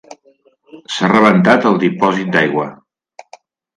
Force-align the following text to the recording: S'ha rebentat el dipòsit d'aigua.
S'ha 0.93 1.09
rebentat 1.11 1.67
el 1.73 1.77
dipòsit 1.85 2.35
d'aigua. 2.37 2.67